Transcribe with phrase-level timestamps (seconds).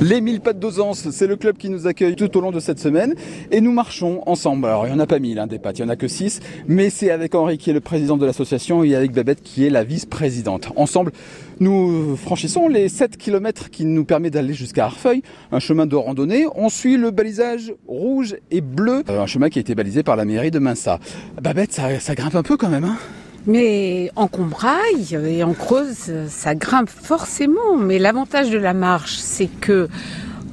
[0.00, 2.78] Les 1000 pattes d'Osance, c'est le club qui nous accueille tout au long de cette
[2.78, 3.14] semaine
[3.50, 4.66] et nous marchons ensemble.
[4.66, 6.08] Alors il n'y en a pas 1000 hein, des pattes, il n'y en a que
[6.08, 9.66] 6, mais c'est avec Henri qui est le président de l'association et avec Babette qui
[9.66, 10.72] est la vice-présidente.
[10.76, 11.12] Ensemble,
[11.60, 15.22] nous franchissons les 7 km qui nous permet d'aller jusqu'à Arfeuil,
[15.52, 16.46] un chemin de randonnée.
[16.54, 20.16] On suit le balisage rouge et bleu, euh, un chemin qui a été balisé par
[20.16, 20.98] la mairie de Minsa.
[21.42, 22.96] Babette, ça, ça grimpe un peu quand même, hein?
[23.46, 27.76] Mais en combraille et en creuse, ça grimpe forcément.
[27.78, 29.88] Mais l'avantage de la marche, c'est que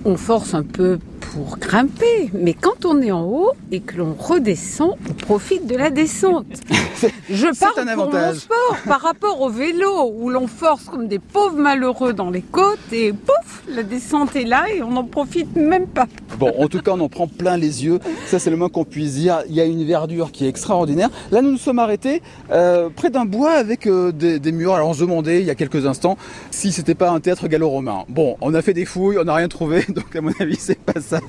[0.05, 2.29] on force un peu pour grimper.
[2.33, 6.45] Mais quand on est en haut et que l'on redescend, on profite de la descente.
[7.29, 11.19] Je parle un pour mon sport par rapport au vélo où l'on force comme des
[11.19, 15.55] pauvres malheureux dans les côtes et pouf, la descente est là et on n'en profite
[15.55, 16.07] même pas.
[16.39, 17.99] Bon, en tout cas, on en prend plein les yeux.
[18.27, 19.39] Ça, c'est le moins qu'on puisse dire.
[19.49, 21.09] Il y a une verdure qui est extraordinaire.
[21.31, 24.75] Là, nous nous sommes arrêtés euh, près d'un bois avec euh, des, murs.
[24.75, 26.17] Alors, on se demandait il y a quelques instants
[26.51, 28.03] si c'était pas un théâtre gallo-romain.
[28.09, 29.83] Bon, on a fait des fouilles, on n'a rien trouvé.
[29.89, 31.19] Donc, à mon avis, c'est pas ça.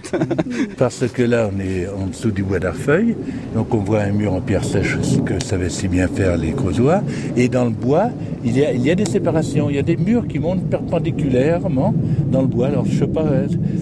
[0.78, 3.16] Parce que là, on est en dessous du bois d'Arfeuil.
[3.54, 7.02] Donc, on voit un mur en pierre sèche que savaient si bien faire les creusois.
[7.36, 8.10] Et dans le bois,
[8.44, 9.70] il y a, il y a des séparations.
[9.70, 11.94] Il y a des murs qui montent perpendiculairement
[12.30, 12.66] dans le bois.
[12.66, 13.24] Alors, je sais pas.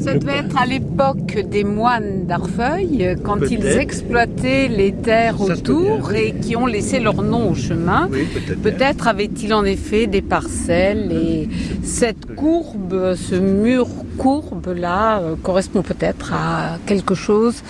[0.02, 6.32] Ça devait être à l'époque des moines d'Arfeuil, quand ils exploitaient les terres autour et
[6.32, 8.08] qui ont laissé leur nom au chemin.
[8.62, 11.48] peut-être avait-il en effet des parcelles et
[11.82, 17.62] cette courbe, ce mur courbe là, euh, correspond peut-être à quelque chose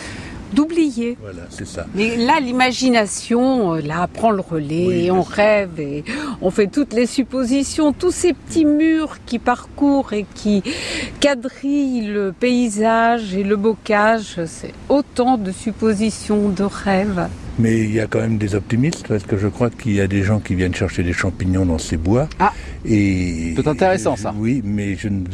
[0.52, 1.16] d'oublier.
[1.20, 1.86] Voilà, c'est ça.
[1.94, 6.04] Mais là, l'imagination, euh, là, prend le relais et on rêve et
[6.42, 10.62] on fait toutes les suppositions, tous ces petits murs qui parcourent et qui
[11.20, 17.28] quadrillent le paysage et le bocage, c'est autant de suppositions, de rêves.
[17.60, 20.06] Mais il y a quand même des optimistes parce que je crois qu'il y a
[20.06, 22.26] des gens qui viennent chercher des champignons dans ces bois.
[22.38, 22.52] Ah.
[22.86, 24.32] Et c'est intéressant ça.
[24.36, 25.24] Oui, mais je ne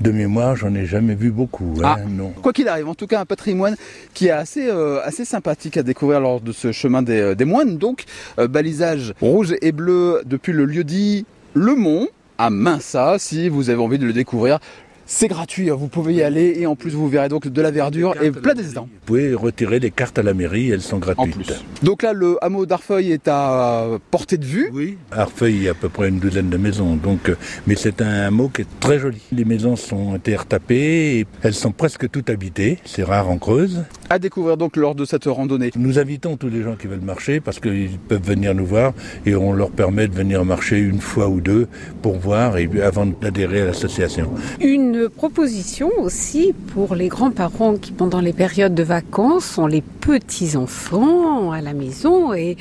[0.00, 1.74] de mémoire, j'en ai jamais vu beaucoup.
[1.82, 2.00] Hein, ah.
[2.08, 2.30] non.
[2.30, 3.76] Quoi qu'il arrive, en tout cas, un patrimoine
[4.12, 7.76] qui est assez, euh, assez sympathique à découvrir lors de ce chemin des, euh, moines.
[7.76, 8.04] Donc,
[8.38, 12.08] euh, balisage rouge et bleu depuis le lieu dit Le Mont
[12.38, 14.58] à Minsa, si vous avez envie de le découvrir.
[15.06, 17.70] C'est gratuit, hein, vous pouvez y aller et en plus vous verrez donc de la
[17.70, 18.88] verdure et plein dents.
[18.90, 21.62] Vous pouvez retirer les cartes à la mairie, elles sont gratuites.
[21.82, 24.70] Donc là, le hameau d'Arfeuil est à portée de vue.
[24.72, 27.74] Oui, Arfeuil, il y a à peu près une douzaine de maisons, donc, euh, mais
[27.76, 29.20] c'est un hameau qui est très joli.
[29.32, 33.84] Les maisons sont été retapées, et elles sont presque toutes habitées, c'est rare en Creuse.
[34.10, 35.70] À découvrir donc lors de cette randonnée.
[35.76, 38.92] Nous invitons tous les gens qui veulent marcher parce qu'ils peuvent venir nous voir
[39.24, 41.68] et on leur permet de venir marcher une fois ou deux
[42.02, 44.30] pour voir et avant d'adhérer à l'association.
[44.60, 51.52] Une proposition aussi pour les grands-parents qui, pendant les périodes de vacances, ont les petits-enfants
[51.52, 52.56] à la maison et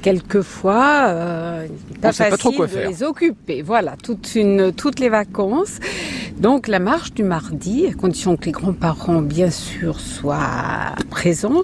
[0.00, 1.66] quelquefois, euh,
[2.00, 3.62] pas facile de les occuper.
[3.62, 5.80] Voilà, toute une, toutes les vacances.
[6.38, 11.62] Donc la marche du mardi, à condition que les grands-parents bien sûr soient présents,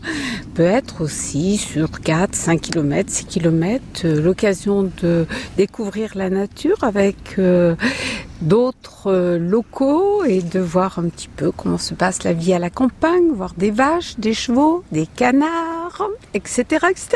[0.55, 5.27] peut être aussi sur 4, 5 km, 6 km, l'occasion de
[5.57, 7.75] découvrir la nature avec euh,
[8.43, 12.59] d'autres euh, locaux et de voir un petit peu comment se passe la vie à
[12.59, 16.87] la campagne, voir des vaches, des chevaux, des canards, etc.
[16.91, 17.09] etc.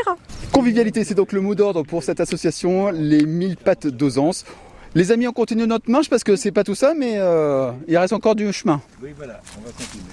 [0.52, 4.44] Convivialité, c'est donc le mot d'ordre pour cette association, les 1000 pattes d'Osance.
[4.96, 7.98] Les amis, on continue notre marche parce que c'est pas tout ça, mais euh, il
[7.98, 8.80] reste encore du chemin.
[9.02, 10.04] Oui, voilà, on va continuer.